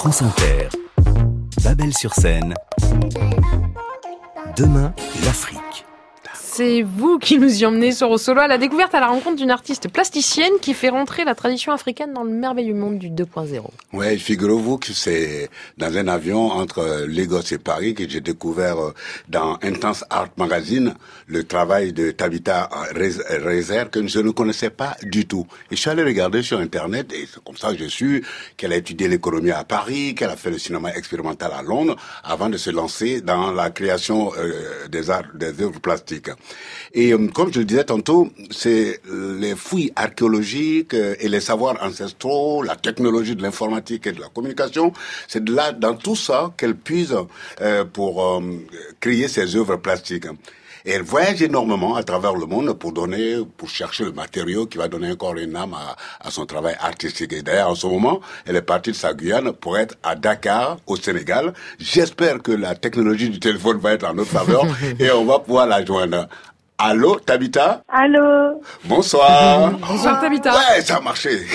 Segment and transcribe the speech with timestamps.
[0.00, 0.70] France Inter,
[1.62, 2.54] Babel sur scène,
[4.56, 4.94] demain
[5.26, 5.84] l'Afrique.
[6.60, 9.50] C'est vous qui nous y emmenez sur Solo à la découverte à la rencontre d'une
[9.50, 13.62] artiste plasticienne qui fait rentrer la tradition africaine dans le merveilleux monde du 2.0.
[13.94, 18.94] Ouais, figurez-vous que c'est dans un avion entre Lagos et Paris que j'ai découvert euh,
[19.30, 20.96] dans Intense Art Magazine
[21.28, 25.46] le travail de Tabitha Rezer que je ne connaissais pas du tout.
[25.70, 28.22] Et je suis allé regarder sur Internet et c'est comme ça que je suis
[28.58, 32.50] qu'elle a étudié l'économie à Paris, qu'elle a fait le cinéma expérimental à Londres avant
[32.50, 36.28] de se lancer dans la création euh, des arts, des œuvres plastiques.
[36.92, 39.00] Et euh, comme je le disais tantôt, c'est
[39.38, 44.28] les fouilles archéologiques euh, et les savoirs ancestraux, la technologie de l'informatique et de la
[44.28, 44.92] communication,
[45.28, 47.16] c'est là, dans tout ça, qu'elle puise
[47.60, 48.42] euh, pour
[49.00, 50.26] créer ses œuvres plastiques.
[50.84, 54.78] Et elle voyage énormément à travers le monde pour donner, pour chercher le matériau qui
[54.78, 57.32] va donner encore une âme à, à son travail artistique.
[57.32, 60.78] Et d'ailleurs, en ce moment, elle est partie de sa Guyane pour être à Dakar,
[60.86, 61.52] au Sénégal.
[61.78, 64.64] J'espère que la technologie du téléphone va être en notre faveur
[64.98, 66.28] et on va pouvoir la joindre.
[66.82, 68.62] Allô, Tabita Allô?
[68.84, 69.72] Bonsoir.
[69.72, 71.46] Bonsoir, Tabita Ouais, ça a marché.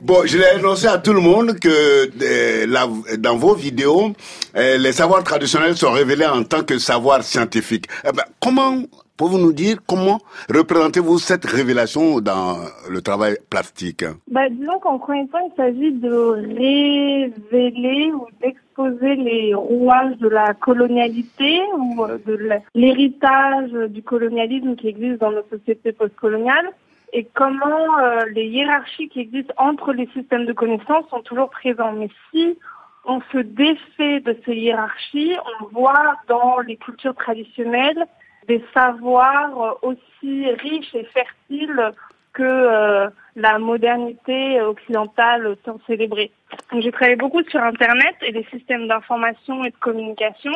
[0.00, 4.14] Bon, je l'ai annoncé à tout le monde que euh, dans vos vidéos,
[4.56, 7.86] euh, les savoirs traditionnels sont révélés en tant que savoir scientifique.
[8.08, 8.78] Eh ben, comment
[9.16, 10.18] Pouvez-vous nous dire comment
[10.52, 12.58] représentez-vous cette révélation dans
[12.90, 19.54] le travail plastique bah, Disons qu'en premier temps, il s'agit de révéler ou d'exposer les
[19.54, 22.38] rouages de la colonialité ou euh, de
[22.74, 26.68] l'héritage du colonialisme qui existe dans nos sociétés postcoloniales
[27.14, 31.92] et comment euh, les hiérarchies qui existent entre les systèmes de connaissances sont toujours présents.
[31.92, 32.58] Mais si
[33.06, 38.06] on se défait de ces hiérarchies, on voit dans les cultures traditionnelles
[38.46, 41.92] des savoirs aussi riches et fertiles
[42.32, 46.30] que euh, la modernité occidentale tant célébrée.
[46.78, 50.52] J'ai travaillé beaucoup sur Internet et les systèmes d'information et de communication.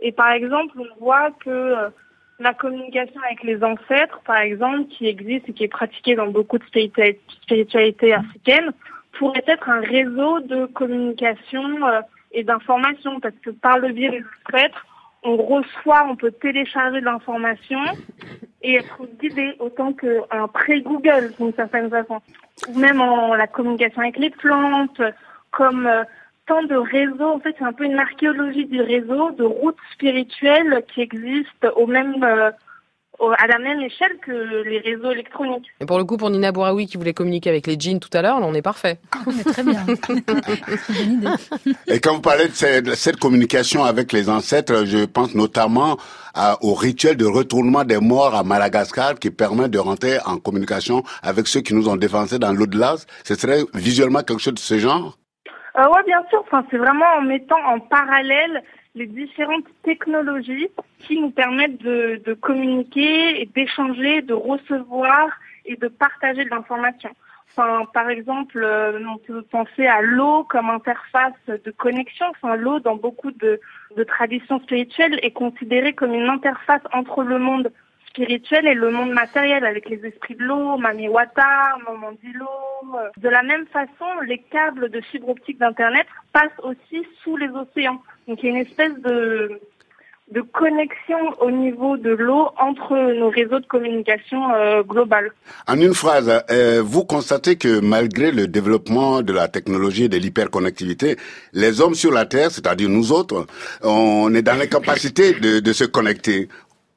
[0.00, 1.88] Et par exemple, on voit que euh,
[2.38, 6.58] la communication avec les ancêtres, par exemple, qui existe et qui est pratiquée dans beaucoup
[6.58, 8.72] de spiritualités africaines,
[9.18, 12.00] pourrait être un réseau de communication euh,
[12.32, 14.86] et d'information, parce que par le biais des ancêtres,
[15.22, 17.80] on reçoit, on peut télécharger l'information
[18.62, 22.20] et être guidé autant qu'un pré-Google d'une certaine façon.
[22.68, 25.00] Ou même en la communication avec les plantes,
[25.50, 26.04] comme euh,
[26.46, 27.34] tant de réseaux.
[27.34, 31.86] En fait, c'est un peu une archéologie du réseau, de routes spirituelles qui existent au
[31.86, 32.50] même euh,
[33.20, 35.66] à la même échelle que les réseaux électroniques.
[35.80, 38.22] Et pour le coup, pour Nina Bouraoui qui voulait communiquer avec les jeans tout à
[38.22, 38.98] l'heure, là, on est parfait.
[39.12, 39.84] Ah, on est très bien.
[41.86, 45.96] Et quand vous parlez de cette, communication avec les ancêtres, je pense notamment
[46.60, 51.48] au rituel de retournement des morts à Madagascar qui permet de rentrer en communication avec
[51.48, 52.94] ceux qui nous ont défoncés dans l'au-delà.
[53.24, 55.18] Ce serait visuellement quelque chose de ce genre?
[55.76, 56.42] Euh, Oui, bien sûr.
[56.46, 58.62] Enfin, c'est vraiment en mettant en parallèle
[58.98, 65.28] les différentes technologies qui nous permettent de, de communiquer et d'échanger, de recevoir
[65.64, 67.10] et de partager de l'information.
[67.50, 72.26] Enfin, par exemple, euh, on peut penser à l'eau comme interface de connexion.
[72.30, 73.60] Enfin, l'eau, dans beaucoup de,
[73.96, 77.72] de traditions spirituelles, est considérée comme une interface entre le monde
[78.10, 82.46] spirituel et le monde matériel avec les esprits de l'eau, Mamiwata, Momandilo.
[82.94, 83.08] Euh.
[83.16, 88.00] De la même façon, les câbles de fibre optique d'Internet passent aussi sous les océans.
[88.26, 89.60] Donc il y a une espèce de,
[90.32, 94.82] de connexion au niveau de l'eau entre nos réseaux de communication euh.
[95.66, 100.16] En une phrase, euh, vous constatez que malgré le développement de la technologie et de
[100.16, 101.16] l'hyperconnectivité,
[101.52, 103.46] les hommes sur la Terre, c'est-à-dire nous autres,
[103.82, 106.48] on est dans l'incapacité de, de se connecter.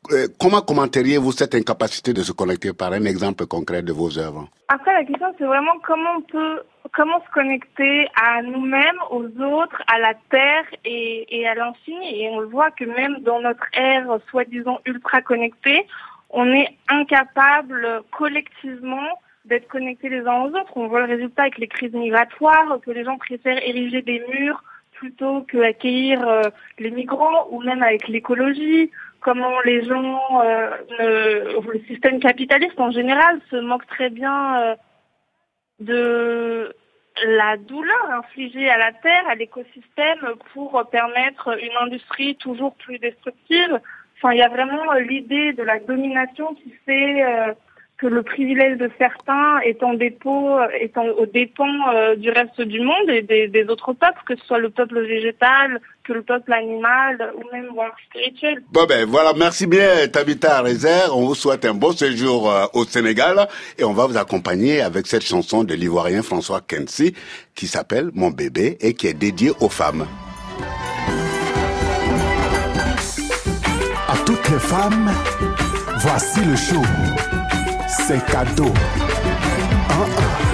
[0.09, 4.49] Euh, comment commenteriez-vous cette incapacité de se connecter par un exemple concret de vos œuvres
[4.67, 9.81] Après, la question, c'est vraiment comment on peut, comment se connecter à nous-mêmes, aux autres,
[9.87, 12.19] à la Terre et, à l'infini.
[12.19, 15.85] Et on voit que même dans notre ère soi-disant ultra connectée,
[16.31, 20.75] on est incapable collectivement d'être connectés les uns aux autres.
[20.75, 24.63] On voit le résultat avec les crises migratoires, que les gens préfèrent ériger des murs
[25.01, 26.43] plutôt qu'accueillir euh,
[26.77, 33.39] les migrants, ou même avec l'écologie comment les gens, euh, le système capitaliste en général
[33.49, 34.75] se moque très bien euh,
[35.79, 36.75] de
[37.25, 43.79] la douleur infligée à la terre, à l'écosystème, pour permettre une industrie toujours plus destructive.
[44.17, 47.53] Enfin, il y a vraiment l'idée de la domination qui fait euh,
[48.01, 52.59] que le privilège de certains est en dépôt, est en, au dépens euh, du reste
[52.59, 56.23] du monde et des, des, autres peuples, que ce soit le peuple végétal, que le
[56.23, 58.63] peuple animal ou même voire spirituel.
[58.71, 61.15] Bon ben voilà, merci bien Tabitha Rezer.
[61.15, 65.05] On vous souhaite un beau séjour euh, au Sénégal et on va vous accompagner avec
[65.05, 67.13] cette chanson de l'ivoirien François Kensi
[67.53, 70.07] qui s'appelle Mon bébé et qui est dédiée aux femmes.
[74.07, 75.11] À toutes les femmes,
[75.99, 77.40] voici le show
[77.91, 78.65] c'est cadeau.
[78.65, 80.50] Uh -uh.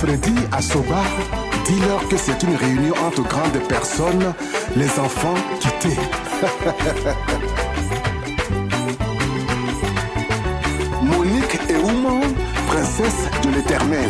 [0.00, 1.02] Soba,
[1.66, 4.32] dis-leur que c'est une réunion entre grandes personnes,
[4.74, 5.98] les enfants quittés.
[11.02, 12.22] Monique et Ouman,
[12.66, 14.08] princesse de l'éternel.